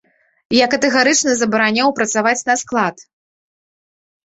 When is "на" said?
2.49-2.59